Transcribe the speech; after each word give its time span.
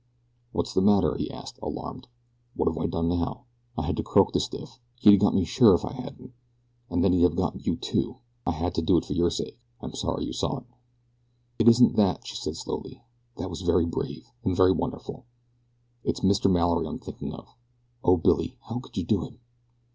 "What's 0.51 0.73
the 0.73 0.81
matter?" 0.81 1.15
he 1.15 1.29
asked, 1.29 1.59
alarmed. 1.61 2.07
"What 2.55 2.67
have 2.67 2.75
I 2.79 2.87
done 2.87 3.07
now? 3.07 3.45
I 3.77 3.85
had 3.85 3.95
to 3.97 4.03
croak 4.03 4.33
the 4.33 4.39
stiff 4.39 4.79
he'd 4.99 5.11
have 5.11 5.19
got 5.19 5.35
me 5.35 5.43
sure 5.45 5.75
if 5.75 5.85
I 5.85 5.93
hadn't, 5.93 6.33
and 6.89 7.03
then 7.03 7.13
he'd 7.13 7.21
have 7.21 7.35
got 7.35 7.67
you, 7.67 7.75
too. 7.75 8.17
I 8.47 8.49
had 8.49 8.73
to 8.73 8.81
do 8.81 8.97
it 8.97 9.05
for 9.05 9.13
your 9.13 9.29
sake 9.29 9.59
I'm 9.79 9.93
sorry 9.93 10.25
you 10.25 10.33
saw 10.33 10.57
it." 10.57 10.65
"It 11.59 11.67
isn't 11.67 11.97
that," 11.97 12.25
she 12.25 12.35
said 12.35 12.57
slowly. 12.57 13.03
"That 13.37 13.51
was 13.51 13.61
very 13.61 13.85
brave, 13.85 14.27
and 14.43 14.57
very 14.57 14.71
wonderful. 14.71 15.27
It's 16.03 16.21
Mr. 16.21 16.51
Mallory 16.51 16.87
I'm 16.87 16.97
thinking 16.97 17.31
of. 17.33 17.53
O 18.03 18.17
Billy! 18.17 18.57
How 18.61 18.79
could 18.79 18.97
you 18.97 19.03
do 19.05 19.23
it?" 19.25 19.35